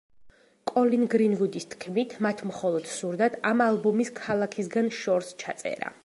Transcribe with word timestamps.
კოლინ 0.69 1.01
გრინვუდის 1.13 1.67
თქმით, 1.73 2.15
მათ 2.27 2.41
მხოლოდ 2.51 2.89
სურდათ 2.93 3.37
ამ 3.51 3.61
ალბომის 3.69 4.11
ქალაქისგან 4.21 4.89
შორს 5.01 5.29
ჩაწერა. 5.45 5.93